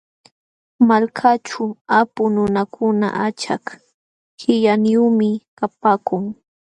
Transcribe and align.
Malkaaćhu 0.87 1.63
apu 1.99 2.23
nunakuna 2.35 3.07
achak 3.25 3.63
qillaniyuqmi 4.39 5.29
kapaakun. 5.57 6.23